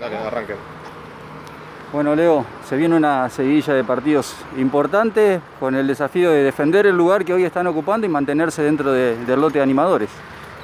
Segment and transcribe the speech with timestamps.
[0.00, 0.54] Dale, arranque.
[1.92, 6.96] Bueno, Leo, se viene una seguidilla de partidos importantes con el desafío de defender el
[6.96, 10.10] lugar que hoy están ocupando y mantenerse dentro de- del lote de animadores.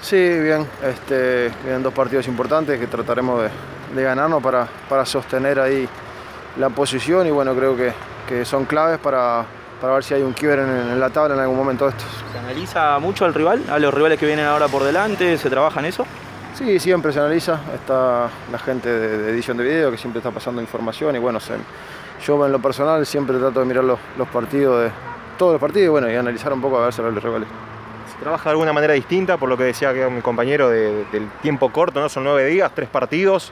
[0.01, 3.49] Sí, bien, este, vienen dos partidos importantes que trataremos de,
[3.95, 5.89] de ganarnos para, para sostener ahí
[6.59, 7.93] la posición y bueno, creo que,
[8.29, 9.45] que son claves para,
[9.81, 12.09] para ver si hay un quiebre en, en la tabla en algún momento de estos.
[12.33, 15.39] ¿Se analiza mucho al rival, a los rivales que vienen ahora por delante?
[15.39, 16.05] ¿Se trabaja en eso?
[16.55, 20.31] Sí, siempre se analiza, está la gente de, de edición de video que siempre está
[20.31, 21.55] pasando información y bueno, se-
[22.27, 24.91] yo en lo personal siempre trato de mirar los, los partidos, de,
[25.39, 27.49] todos los partidos y bueno, y analizar un poco a ver si los rivales.
[28.13, 31.29] ¿Se trabaja de alguna manera distinta por lo que decía que mi compañero de- del
[31.41, 32.09] tiempo corto, ¿no?
[32.09, 33.51] Son nueve días, tres partidos.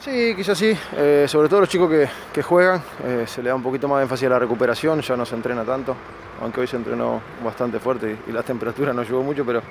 [0.00, 3.54] Sí, quizás sí, eh, sobre todo los chicos que, que juegan, eh, se le da
[3.54, 5.94] un poquito más de énfasis a la recuperación, ya no se entrena tanto,
[6.42, 9.62] aunque hoy se entrenó bastante fuerte y, y la temperatura no ayudó mucho, pero,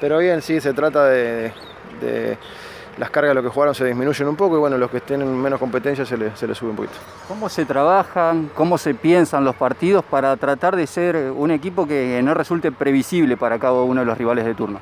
[0.00, 1.52] pero bien, sí, se trata de,
[2.00, 2.38] de-
[2.96, 5.36] las cargas de los que jugaron se disminuyen un poco y bueno, los que tienen
[5.42, 6.94] menos competencia se les se les sube un poquito.
[7.26, 12.20] ¿Cómo se trabajan, cómo se piensan los partidos para tratar de ser un equipo que
[12.22, 14.78] no resulte previsible para cada uno de los rivales de turno?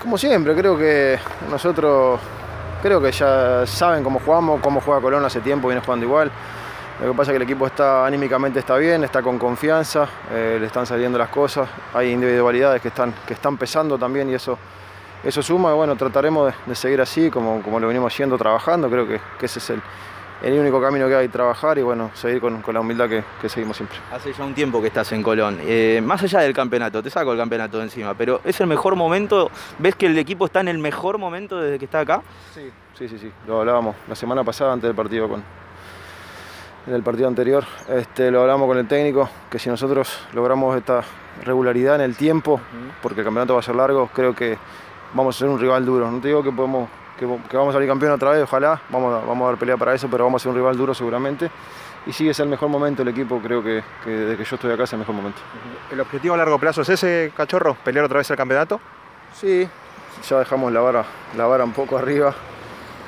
[0.00, 1.18] Como siempre, creo que
[1.50, 2.20] nosotros,
[2.80, 6.30] creo que ya saben cómo jugamos, cómo juega Colón hace tiempo, viene jugando igual.
[7.02, 10.58] Lo que pasa es que el equipo está anímicamente está bien, está con confianza, eh,
[10.60, 14.56] le están saliendo las cosas, hay individualidades que están, que están pesando también y eso,
[15.24, 15.70] eso suma.
[15.72, 18.88] Y bueno, trataremos de, de seguir así, como, como lo venimos haciendo, trabajando.
[18.90, 19.82] Creo que, que ese es el,
[20.42, 23.48] el único camino que hay, trabajar y bueno, seguir con, con la humildad que, que
[23.48, 23.98] seguimos siempre.
[24.12, 25.58] Hace ya un tiempo que estás en Colón.
[25.62, 28.96] Eh, más allá del campeonato, te saco el campeonato de encima, pero ¿es el mejor
[28.96, 29.50] momento?
[29.78, 32.22] ¿Ves que el equipo está en el mejor momento desde que está acá?
[32.54, 33.32] Sí, sí, sí, sí.
[33.46, 35.42] Lo hablábamos la semana pasada antes del partido con
[36.86, 37.64] del partido anterior.
[37.90, 41.02] Este, lo hablamos con el técnico, que si nosotros logramos esta
[41.44, 42.58] regularidad en el tiempo,
[43.02, 44.56] porque el campeonato va a ser largo, creo que
[45.14, 46.10] vamos a ser un rival duro.
[46.10, 49.14] No te digo que podemos que, que vamos a salir campeón otra vez, ojalá, vamos
[49.22, 51.50] a, vamos a dar pelea para eso, pero vamos a ser un rival duro seguramente.
[52.06, 54.72] Y sí, es el mejor momento del equipo, creo que, que desde que yo estoy
[54.72, 55.38] acá es el mejor momento.
[55.92, 57.76] ¿El objetivo a largo plazo es ese, cachorro?
[57.84, 58.80] ¿Pelear otra vez el campeonato?
[59.34, 59.68] Sí,
[60.26, 61.04] ya dejamos la vara,
[61.36, 62.32] la vara un poco arriba.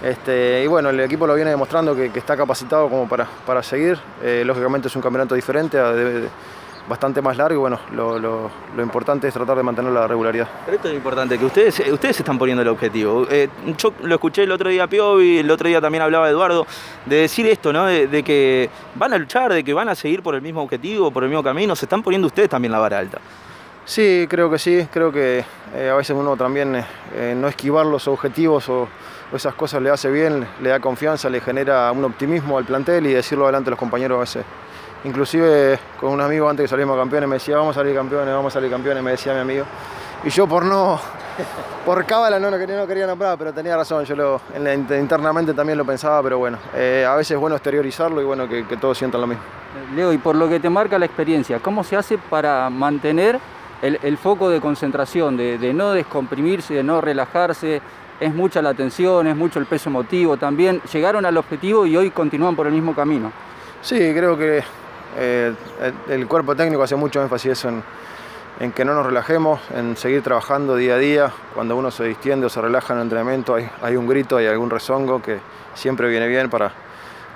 [0.02, 3.62] Este, y bueno, el equipo lo viene demostrando que, que está capacitado como para, para
[3.62, 3.98] seguir.
[4.22, 6.28] Eh, lógicamente es un campeonato diferente, a- de- de-
[6.88, 10.48] bastante más largo y bueno, lo, lo- lo importante es tratar de mantener la regularidad.
[10.64, 13.26] Pero esto es importante, que ustedes, eh, ustedes están poniendo el objetivo.
[13.30, 13.48] Eh,
[13.78, 16.66] yo lo escuché el otro día a Piovi, el otro día también hablaba Eduardo,
[17.06, 17.86] de decir esto, ¿no?
[17.86, 21.10] De, de que van a luchar, de que van a seguir por el mismo objetivo,
[21.10, 21.76] por el mismo camino.
[21.76, 23.18] Se están poniendo ustedes también la vara alta.
[23.84, 25.44] Sí, creo que sí, creo que
[25.74, 28.88] eh, a veces uno también eh, no esquivar los objetivos o,
[29.32, 33.06] o esas cosas le hace bien, le da confianza, le genera un optimismo al plantel
[33.08, 34.44] y decirlo adelante a los compañeros a veces.
[35.04, 38.52] Inclusive con un amigo antes que salimos campeones me decía vamos a salir campeones, vamos
[38.52, 39.64] a salir campeones, me decía mi amigo.
[40.24, 41.00] Y yo por no,
[41.86, 44.74] por cábala no, no quería, no quería nombrar, pero tenía razón, yo lo, en la-
[44.98, 48.64] internamente también lo pensaba, pero bueno, eh, a veces es bueno exteriorizarlo y bueno que,
[48.66, 49.42] que todos sientan lo mismo.
[49.96, 53.40] Leo, y por lo que te marca la experiencia, ¿cómo se hace para mantener
[53.80, 57.80] el, el foco de concentración, de, de no descomprimirse, de no relajarse?
[58.20, 60.80] Es mucha la tensión, es mucho el peso emotivo también.
[60.92, 63.32] Llegaron al objetivo y hoy continúan por el mismo camino.
[63.80, 64.62] Sí, creo que
[65.18, 65.54] eh,
[66.08, 70.94] el, cuerpo técnico hace mucho énfasis en, que no nos relajemos, en seguir trabajando día
[70.94, 71.32] a día.
[71.54, 74.46] Cuando uno se distiende o se relaja en el entrenamiento hay, hay un grito, hay
[74.46, 75.38] algún rezongo que
[75.74, 76.72] siempre viene bien para,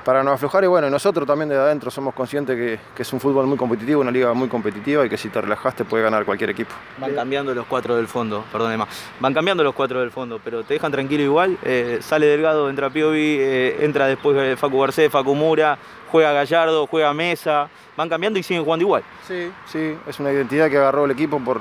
[0.07, 0.63] para no aflojar.
[0.63, 4.01] Y bueno, nosotros también desde adentro somos conscientes que, que es un fútbol muy competitivo,
[4.01, 6.73] una liga muy competitiva y que si te relajaste puede ganar cualquier equipo.
[6.99, 8.87] Van cambiando los cuatro del fondo, perdón Emma.
[9.19, 11.59] Van cambiando los cuatro del fondo, pero te dejan tranquilo igual.
[11.65, 15.77] Eh, sale Delgado, entra Piovi, eh, entra después eh, Facu Garcés, Facu Mura,
[16.13, 17.69] juega Gallardo, juega Mesa.
[17.97, 19.03] Van cambiando y siguen jugando igual.
[19.27, 21.61] Sí, sí, es una identidad que agarró el equipo por,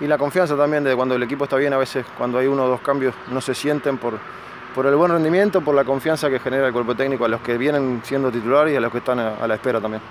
[0.00, 2.64] y la confianza también de cuando el equipo está bien, a veces cuando hay uno
[2.64, 4.18] o dos cambios no se sienten por,
[4.76, 7.56] por el buen rendimiento, por la confianza que genera el cuerpo técnico a los que
[7.56, 10.02] vienen siendo titulares y a los que están a, a la espera también.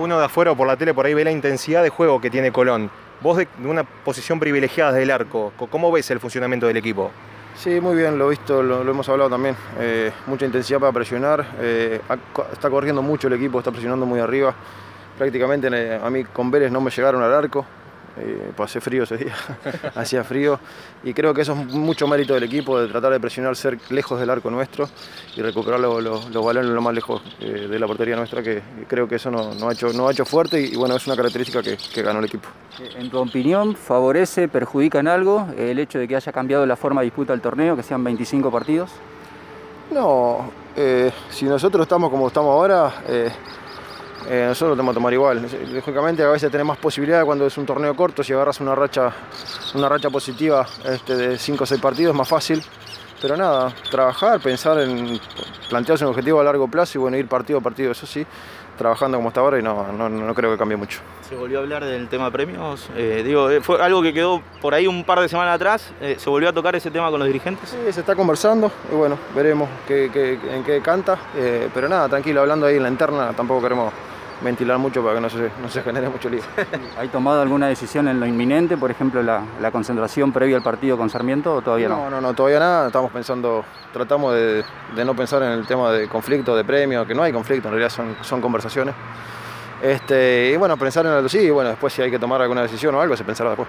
[0.00, 2.30] Uno de afuera o por la tele por ahí ve la intensidad de juego que
[2.30, 2.90] tiene Colón.
[3.20, 6.78] Vos de, de una posición privilegiada desde el arco, co- ¿cómo ves el funcionamiento del
[6.78, 7.10] equipo?
[7.54, 9.54] Sí, muy bien, lo he visto, lo, lo hemos hablado también.
[9.78, 12.00] Eh, mucha intensidad para presionar, eh,
[12.50, 14.54] está corriendo mucho el equipo, está presionando muy arriba.
[15.18, 17.66] Prácticamente eh, a mí con Vélez no me llegaron al arco,
[18.16, 19.34] eh, pasé frío ese día,
[19.94, 20.58] hacía frío.
[21.04, 24.18] Y creo que eso es mucho mérito del equipo, de tratar de presionar, ser lejos
[24.18, 24.88] del arco nuestro
[25.36, 28.62] y recuperar lo- lo- los balones lo más lejos eh, de la portería nuestra, que
[28.88, 31.06] creo que eso nos no ha, hecho, nos ha hecho fuerte y, y bueno, es
[31.06, 32.48] una característica que, que ganó el equipo.
[32.96, 37.00] En tu opinión, ¿favorece, perjudica en algo el hecho de que haya cambiado la forma
[37.00, 38.90] de disputa del torneo, que sean 25 partidos?
[39.90, 42.92] No, eh, si nosotros estamos como estamos ahora,
[44.30, 45.48] eh, nosotros lo tenemos que tomar igual.
[45.72, 49.12] Lógicamente a veces tenés más posibilidades cuando es un torneo corto, si agarras una racha,
[49.74, 52.62] una racha positiva este, de 5 o 6 partidos es más fácil.
[53.22, 55.18] pero nada, trabajar, pensar en
[55.68, 58.26] plantearse un objetivo a largo plazo y bueno, ir partido a partido, eso sí,
[58.76, 61.00] trabajando como está ahora y no, no, no creo que cambie mucho.
[61.28, 62.88] Se volvió a hablar del tema premios.
[62.96, 65.92] Eh, digo, eh, fue algo que quedó por ahí un par de semanas atrás.
[66.00, 67.68] Eh, ¿Se volvió a tocar ese tema con los dirigentes?
[67.68, 71.18] Sí, se está conversando y bueno, veremos qué, qué, en qué canta.
[71.74, 73.92] Pero nada, tranquilo, hablando ahí en la interna, tampoco queremos
[74.42, 76.42] ventilar mucho para que no se, no se genere mucho lío.
[76.98, 80.96] ¿Hay tomado alguna decisión en lo inminente, por ejemplo, la, la concentración previa al partido
[80.96, 82.04] con Sarmiento o todavía no?
[82.04, 82.86] No, no, no, todavía nada.
[82.86, 84.64] Estamos pensando, tratamos de,
[84.94, 87.74] de no pensar en el tema de conflicto, de premio, que no hay conflicto, en
[87.74, 88.94] realidad son, son conversaciones.
[89.82, 92.62] Este, y bueno, pensar en algo sí, y bueno, después si hay que tomar alguna
[92.62, 93.68] decisión o algo, se pensará después.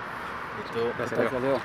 [0.98, 1.57] Gracias, Leo.